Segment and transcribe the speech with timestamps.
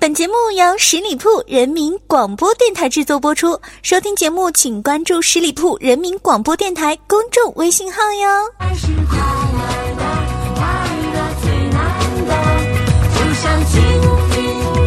[0.00, 3.60] 本节目由十里铺人民广播电台制作播出。
[3.82, 8.26] 收听节目，请关注十里铺人民广播电台公众微信号哟。
[8.58, 9.58] 开心快乐
[9.98, 10.02] 的
[10.54, 10.64] 快
[11.12, 11.84] 乐最难。
[13.12, 13.76] 不想听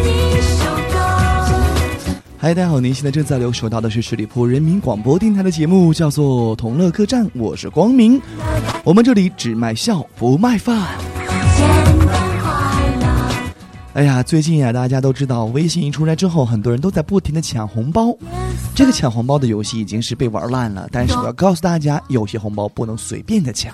[0.02, 0.98] 一首歌
[2.40, 8.20] 嗨，大家好，您现在正在留守到的是十里铺人民广播电台的节目，叫做《同乐客栈》，我是光明。
[8.82, 10.98] 我们这里只卖笑不卖饭。
[13.94, 18.12] 哎呀，最近呀，大家都知道，微信一出来之后，很多人都在不停的抢红包。
[18.74, 23.72] 这个抢红包的游戏已经是被玩烂了，但是我要告诉大家，有些红包不能随便的抢。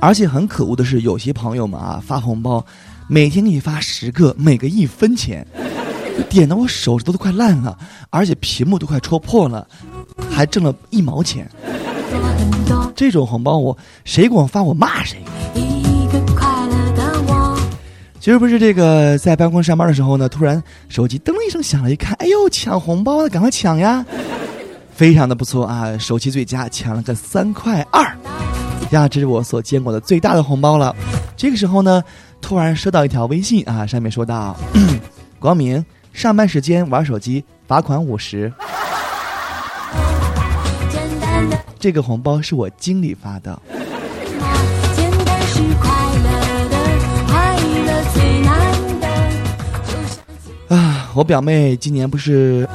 [0.00, 2.64] 而且很可恶的是，有些朋友们啊发红包。
[3.06, 5.46] 每天给你发十个，每个一分钱，
[6.28, 7.78] 点的我手指头都快烂了，
[8.10, 9.64] 而且屏幕都快戳破了，
[10.28, 11.48] 还挣了一毛钱。
[12.96, 15.22] 这种红包我谁给我发我骂谁。
[18.26, 24.04] 今儿不是这个在办公上班的时候呢，突然手机噔一声响了，一看，哎呦，抢红包了，赶快抢呀！
[24.90, 28.02] 非常的不错啊，手气最佳，抢了个三块二，
[28.90, 30.92] 呀，这是我所见过的最大的红包了。
[31.36, 32.02] 这个时候呢。
[32.42, 34.56] 突然收到一条微信啊，上面说道
[35.38, 38.52] ：“光明，上班时间玩手机，罚款五十。”
[41.78, 43.56] 这个红包是我经理发的。
[51.16, 52.68] 我表妹今年不是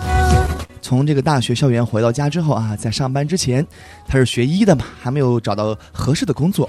[0.81, 3.63] 从这个大学校园回到家之后啊，在上班之前，
[4.07, 6.67] 她是学医的嘛，还没有找到合适的工作，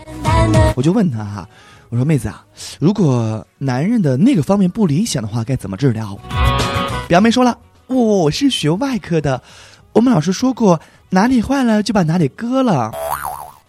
[0.77, 1.49] 我就问她哈。
[1.89, 2.45] 我说妹子啊，
[2.79, 6.15] 如果男人的那个方面不理想的话，该怎么治疗？
[7.09, 7.57] 表妹说了，
[7.87, 9.41] 我是学外科的，
[9.95, 10.79] 我们老师说过，
[11.09, 12.93] 哪里坏了就把哪里割了。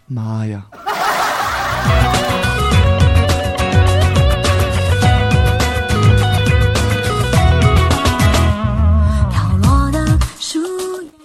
[0.07, 0.65] 妈呀！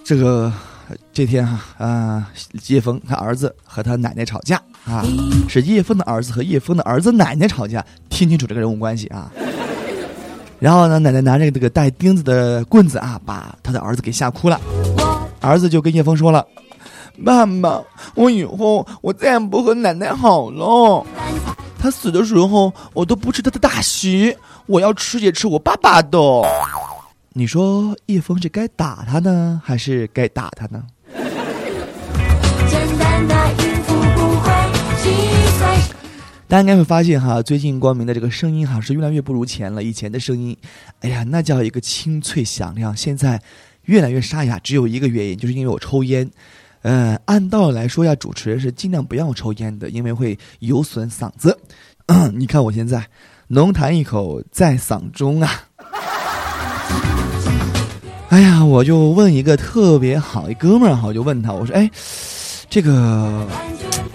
[0.09, 0.51] 这个。
[1.13, 2.31] 这天哈啊，
[2.67, 5.05] 叶枫他儿子和他奶奶吵架啊，
[5.47, 9.31] 是叶枫的儿子和叶枫的儿子奶奶吵架，听清楚这个人物关系啊。
[10.57, 14.59] 然后呢，奶奶拿着这个带钉子的棍子啊，把他的儿子给吓哭了。
[15.41, 16.43] 儿子就跟叶枫说了
[17.23, 17.79] ：“爸爸，
[18.15, 21.05] 我以后我再也不和奶奶好了。
[21.77, 24.35] 他死的时候，我都不吃他的大席，
[24.65, 26.17] 我要吃也吃我爸爸的。”
[27.33, 30.83] 你说叶枫是该打他呢，还是该打他呢？
[36.47, 39.83] 大家应该会发现哈，最近光明的这个声音哈是越来越不如前了。
[39.83, 40.57] 以前的声音，
[41.01, 42.97] 哎呀，那叫一个清脆响亮。
[42.97, 43.39] 现在
[43.83, 46.27] 越来越沙哑，只有一个原因，就是因为我抽烟。
[46.81, 51.55] 呃，按道理来说呀，主持人是尽量不要抽烟的，因为会有损嗓子。
[52.33, 53.05] 你看我现在
[53.49, 55.68] 浓痰一口在嗓中啊。
[58.29, 61.89] 哎呀，我就问一个特别好一哥们儿哈，我就问他，我说，哎，
[62.69, 63.47] 这个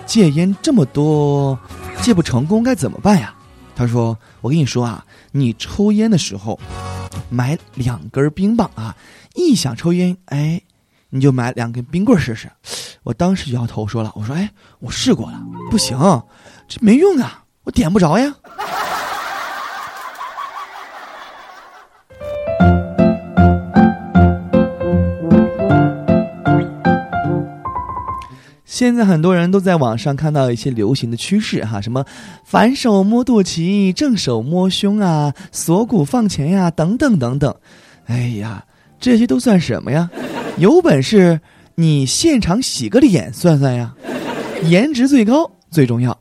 [0.06, 1.58] 戒烟这么多，
[2.00, 3.34] 戒不成功该怎么办呀？
[3.74, 6.58] 他说，我跟你说啊，你抽烟的时候
[7.28, 8.94] 买两根冰棒啊，
[9.34, 10.62] 一想抽烟，哎，
[11.10, 12.48] 你就买两根冰棍试试。
[13.02, 14.48] 我当时摇头说了，我说，哎，
[14.78, 15.42] 我试过了，
[15.72, 15.98] 不行，
[16.68, 18.32] 这没用啊，我点不着呀。
[28.66, 32.04] 现在很多人都在网上看到一些流行的趋势哈，什么
[32.44, 37.54] 反手摸肚脐、正手摸胸啊、锁骨放前呀，等等等等。
[38.06, 38.64] 哎呀，
[38.98, 40.10] 这些都算什么呀？
[40.56, 41.38] 有本事
[41.74, 43.94] 你现场洗个脸算算呀！
[44.64, 46.18] 颜值最高最重要。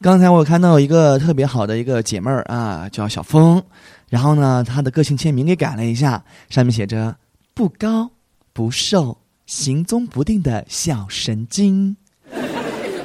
[0.00, 3.62] 刚才我看到一个特别好的一个姐妹儿啊，叫小峰。
[4.14, 7.16] 然后呢，他的个性签名给改了一下，上面写着
[7.52, 8.08] “不高
[8.52, 11.96] 不瘦，行踪不定的小神经”。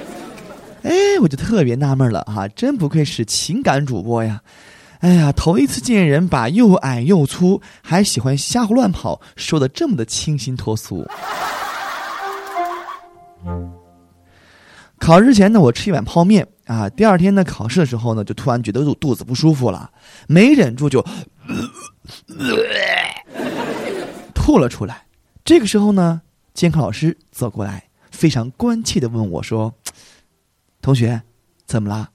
[0.86, 4.44] 哎，我就特别纳闷了哈，真不愧是情感主播呀！
[5.00, 11.04] 哎呀，头一次见人把又矮又粗，还喜欢瞎胡乱跑，说的这么的清新脱俗。
[15.00, 16.48] 考试前呢，我吃一碗泡面。
[16.66, 19.90] 啊，第二天呢，考试的时候呢，就突然觉得肚肚子不舒服了，
[20.28, 21.04] 没忍住就
[24.36, 25.08] 吐了出来。
[25.44, 26.22] 这个时候呢，
[26.54, 29.74] 监考老师走过来，非常关切的问我说
[30.80, 31.24] ：“同学，
[31.66, 32.10] 怎么了？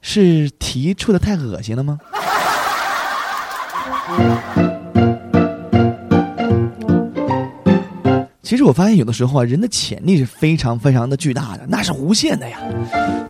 [0.00, 1.98] 是题出的太恶心了吗？”
[8.48, 12.58] 其实我发现有的时候啊，人的潜力是非常非常的巨大的，那是无限的呀。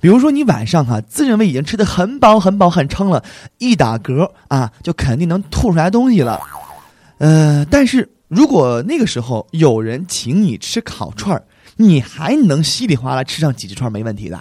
[0.00, 3.24] 比如说你晚上哈，自认为已经吃的很饱很饱很撑了，
[3.58, 6.40] 一打嗝啊，就肯定能吐出来东西了。
[7.18, 11.42] 呃，但是如果那个时候有人请你吃烤串儿，
[11.74, 14.40] 你还能稀里哗啦吃上几只串没问题的。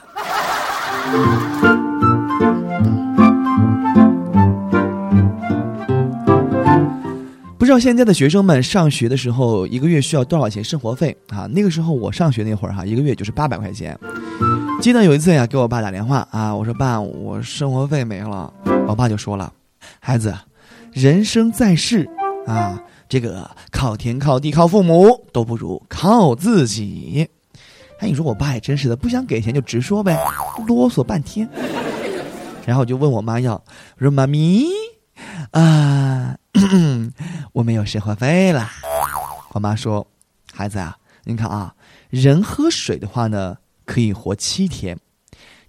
[7.67, 11.45] 知道现在的学生们上学的时候一个月需要多少钱生活费啊？
[11.51, 13.99] 那个时候我上学那会儿哈，一个月就是八百块钱。
[14.79, 18.53] 记得有一次呀，给我爸打电话啊，我说爸，我生活费没了。
[18.87, 19.51] 我爸就说了，
[19.99, 20.33] 孩子，
[20.93, 22.07] 人生在世
[22.45, 27.27] 啊，这个靠天靠地靠父母都不如靠自己。
[27.99, 30.17] 哎，你说我爸也真是的，不想给钱就直说呗，
[30.65, 31.45] 啰嗦半天。
[32.65, 33.61] 然后我就问我妈要，
[33.97, 34.63] 我说妈咪
[35.51, 36.37] 啊。
[37.53, 38.67] 我没有生活费了，
[39.51, 40.07] 我妈说
[40.51, 41.75] ：“孩子啊，你看啊，
[42.09, 44.99] 人喝水的话呢，可以活七天。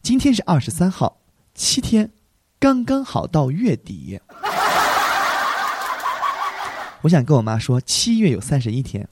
[0.03, 1.19] 今天是二十三号，
[1.55, 2.11] 七天
[2.59, 4.19] 刚刚好到月底。
[7.03, 9.07] 我想跟我妈说，七月有三十一天。”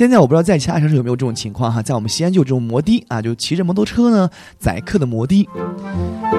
[0.00, 5.46] 现在我不知道在其他城市有没有这种情况哈，在我们西安就有这种摩的啊，就骑着摩托车呢载客的摩的。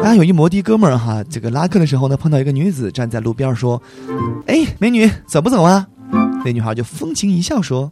[0.03, 3.79] 啊，有一摩的哥们儿哈，这个拉客的时候呢，碰到一个女子站在路边说
[4.49, 5.87] ：“哎，美女，走不走啊？”
[6.43, 7.91] 那女孩就风情一笑说：“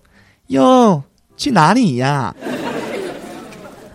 [0.50, 1.04] 哟，
[1.38, 2.36] 去哪里呀？”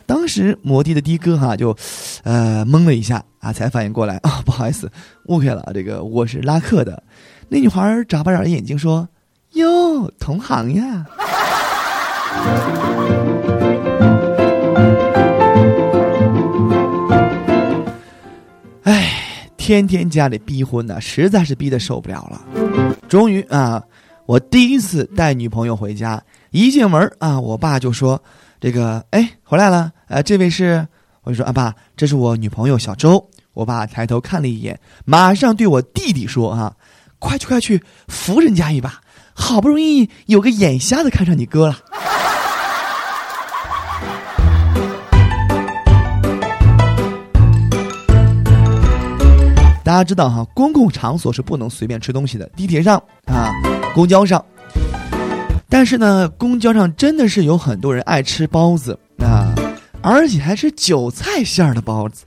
[0.07, 1.77] 当时摩的的哥哈就，
[2.23, 4.89] 呃，懵了一下啊，才反应过来啊，不好意思，
[5.27, 7.03] 误会了，这个我是拉客的。
[7.49, 9.09] 那女孩眨巴眨眼睛说
[9.55, 11.05] ：“哟，同行呀。”
[18.83, 22.41] 哎，天天家里逼婚呢，实在是逼得受不了了。
[23.09, 23.83] 终于啊，
[24.27, 28.23] 我第一次带女朋友回家，一进门啊，我爸就说
[28.61, 29.91] ：“这个，哎，回来了。
[30.09, 30.87] 呃，这位是？”
[31.25, 36.75] 我就说：“阿爸，这是我女朋友小周。”我爸抬头看了一眼，马上对我弟弟说：“啊，
[37.19, 39.01] 快去快去扶人家一把，
[39.33, 41.79] 好不容易有个眼瞎子看上你哥了。”
[49.95, 53.53] 大家知道哈，公共场所是不能随便吃东西的，地铁上啊，
[53.95, 54.45] 公交上。
[55.69, 59.55] 但是呢，公交上真的是有很多人爱吃包子啊，
[60.03, 62.25] 而且还是韭菜馅儿的包子。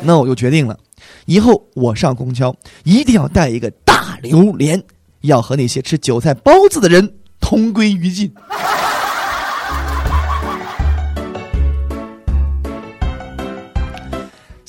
[0.00, 0.74] 那我就决定了，
[1.26, 4.82] 以后我上公交一定要带一个大榴莲，
[5.20, 7.06] 要和那些吃韭菜包子的人
[7.38, 8.32] 同归于尽。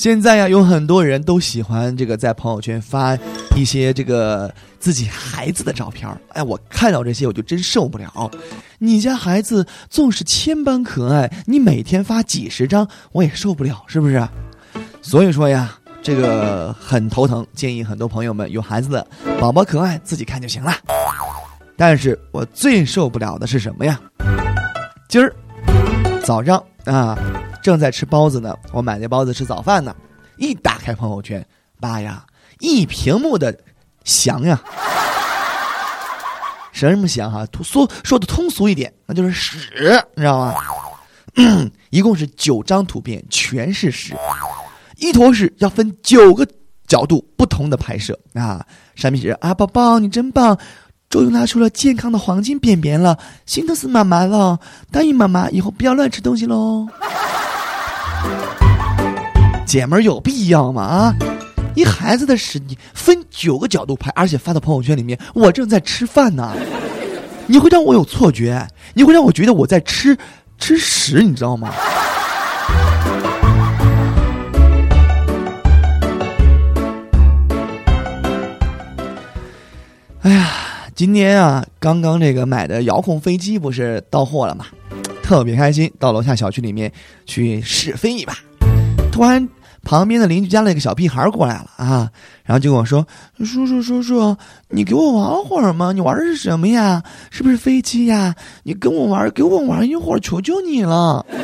[0.03, 3.17] 现在呀，有很多人都喜欢这个在朋友圈发
[3.55, 8.29] 一些这个自己孩子的照片哎，我看到这些我就真受不了。
[8.79, 14.27] 你家孩子纵使千般可爱，你每天发几十张，我也受不了，是不是？
[15.01, 17.47] 所以说呀，这个很头疼。
[17.53, 19.07] 建议很多朋友们有孩子的
[19.39, 20.73] 宝宝可爱，自己看就行了。
[21.77, 23.97] 但是我最受不了的是什么呀？
[25.07, 25.33] 今儿
[26.25, 27.17] 早上啊。
[27.63, 29.95] 正在吃包子呢，我买那包子吃早饭呢，
[30.37, 31.43] 一打开朋友圈，
[31.79, 32.25] 妈呀，
[32.59, 33.57] 一屏幕的
[34.03, 34.61] 翔呀，
[36.73, 37.47] 什么翔哈？
[37.63, 39.57] 说说的通俗一点，那就是屎，
[40.15, 40.55] 你知道吗？
[41.89, 44.13] 一共是九张图片，全是屎，
[44.97, 46.45] 一坨屎要分九个
[46.85, 48.63] 角度不同的拍摄啊。
[48.95, 50.57] 上面写着啊，宝宝你真棒，
[51.09, 54.59] 终于拿出了健康的黄金便便了，心疼死妈妈了，
[54.91, 56.85] 答应妈妈以后不要乱吃东西喽。
[59.73, 60.83] 姐们儿有必要吗？
[60.83, 61.15] 啊，
[61.73, 66.55] 一孩子的屎你分九个角度拍，而且发到朋友圈里面，我正在吃饭呢，
[67.47, 70.15] 你会让我有错觉，你会让我觉得我在吃
[70.59, 71.73] 吃屎，你知道吗？
[80.21, 80.51] 哎呀，
[80.93, 84.67] 今天啊，刚刚这个买的遥控飞机不是到货了吗？
[85.23, 86.93] 特别开心，到楼下小区里面
[87.25, 88.37] 去试飞一把。
[89.11, 89.47] 突然，
[89.83, 92.09] 旁边的邻居家那个小屁孩过来了啊，
[92.43, 93.05] 然后就跟我说
[93.39, 94.35] ：“叔叔，叔叔，
[94.69, 95.91] 你给我玩会儿吗？
[95.91, 97.03] 你玩的是什么呀？
[97.29, 98.33] 是不是飞机呀？
[98.63, 101.25] 你跟我玩，给我玩一会儿，求求你了。”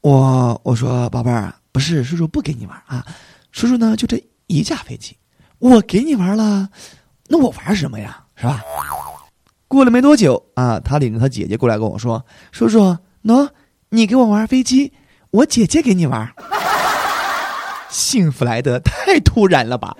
[0.00, 3.04] 我我说宝贝儿，不是叔叔不给你玩啊，
[3.52, 5.14] 叔叔呢就这一架飞机，
[5.58, 6.68] 我给你玩了，
[7.28, 8.24] 那我玩什么呀？
[8.34, 8.62] 是吧？
[9.68, 13.46] 过了没多久啊，他领着他姐姐过来跟我说：“叔叔，喏。”
[13.90, 14.92] 你给我玩飞机，
[15.34, 16.32] 我姐姐给你玩。
[17.90, 19.96] 幸福来的太突然了吧！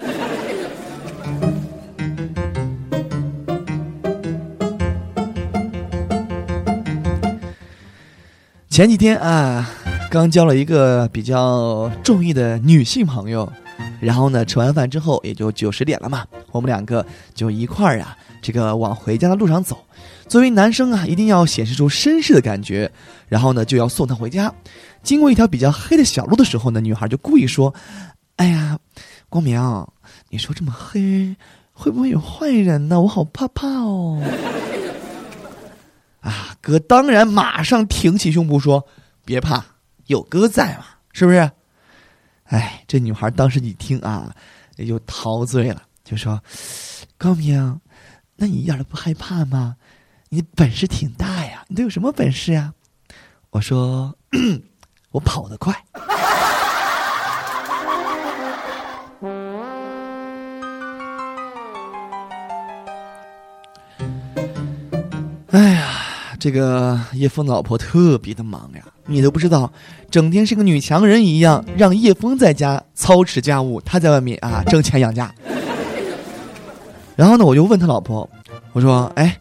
[8.71, 9.69] 前几天啊，
[10.09, 13.53] 刚交了一个比较中意的女性朋友，
[14.01, 19.83] 然后呢，吃完饭之后也就九十点了嘛，我们两个就一块儿啊，这个往回家的路上走。
[20.29, 22.91] 作为男生啊，一定要显示出绅士的感觉，
[23.27, 24.53] 然后呢，就要送她回家。
[25.03, 27.75] 经过一条比较黑的小路的时候呢，女孩就故意说
[28.37, 28.79] ：“哎呀，
[29.31, 29.59] 光明，
[30.29, 31.35] 你说这么黑，
[31.73, 33.01] 会不会有坏人呢？
[33.01, 34.23] 我好怕怕哦。
[36.21, 38.87] ”啊，哥当然马上挺起胸脯说
[39.25, 39.65] ：“别怕，
[40.07, 41.51] 有哥在嘛，是不是？”
[42.45, 44.31] 哎，这女孩当时一听啊，
[44.77, 46.39] 也就陶醉了，就说
[47.19, 47.81] ：“高明，
[48.37, 49.77] 那你一点都不害怕吗？
[50.31, 52.73] 你本事挺大呀，你都有什么本事呀？”
[53.51, 54.17] 我说
[55.13, 55.73] ：“我跑得快。”
[65.51, 65.91] 哎呀。
[66.41, 69.73] 这个叶枫老婆特别的忙呀，你都不知道，
[70.11, 75.35] 整天是个女强人一样，让叶枫在家操持家务，她在外面啊挣钱养家。
[77.17, 78.29] 然后呢，我就问他老婆，
[78.73, 79.39] 我说：“哎，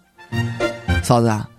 [1.03, 1.50] 嫂子啊，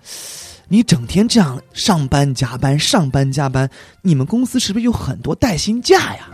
[0.69, 3.69] 你整天这样上班加班，上班加班，
[4.03, 6.29] 你们公司是不是有很多带薪假呀？”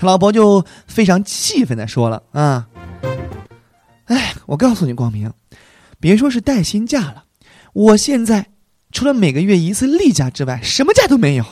[0.00, 2.66] 他老婆就非常气愤的说了：“啊，
[4.06, 5.30] 哎，我告诉你，光明，
[6.00, 7.24] 别说是带薪假了。”
[7.74, 8.46] 我现在
[8.92, 11.44] 除了每个月一次例假之外，什么假都没有。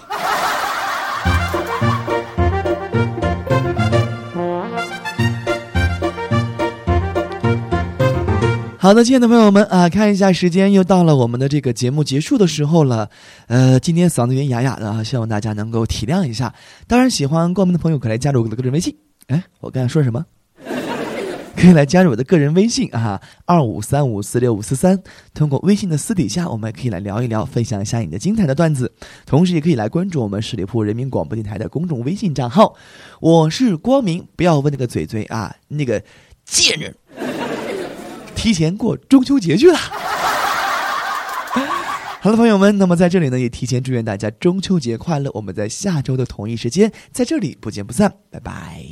[8.82, 13.08] 好的，亲爱的朋友们啊，看一下时间，又到了我们的这个节目结束的时候了。
[13.46, 16.52] 呃，今天嗓子有点哑哑的啊，希望大家能够体谅一下。
[16.88, 18.92] 当然，喜欢光明的朋友可以来加入我的个人微信。
[19.28, 20.26] 哎，我刚才说什么？
[21.54, 25.00] 可以来加入我的个人微信啊，二五三五四六五四三。
[25.32, 28.92] 通过微信的私底下，我们可以来聊一聊，分享一下你的精彩的段子。
[29.24, 32.74] 同时，也可以来关注我们十里铺人民广播电台的公众微信账号。
[33.20, 36.02] 我是光明，不要问那个嘴嘴啊，那个
[36.44, 36.92] 贱人，
[38.42, 39.78] 提前过中秋节去了。
[42.20, 45.30] 好了，朋友们，那么在这里呢，也提前祝愿大家中秋节快乐。
[45.32, 48.84] 我们在下周的同一时间，在这里不见不散，拜拜。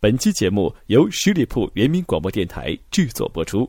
[0.00, 3.68] 本期节目由十里铺人民广播电台制作播出。